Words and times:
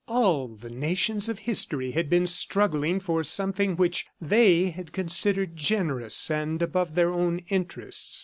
All 0.07 0.47
the 0.47 0.71
nations 0.71 1.29
of 1.29 1.37
history 1.37 1.91
had 1.91 2.09
been 2.09 2.25
struggling 2.25 2.99
for 2.99 3.21
something 3.21 3.75
which 3.75 4.07
they 4.19 4.71
had 4.71 4.93
considered 4.93 5.55
generous 5.55 6.31
and 6.31 6.59
above 6.59 6.95
their 6.95 7.13
own 7.13 7.37
interests. 7.49 8.19